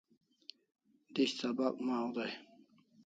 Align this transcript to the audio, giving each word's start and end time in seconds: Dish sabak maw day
Dish 1.13 1.35
sabak 1.39 1.75
maw 1.87 2.07
day 2.15 2.31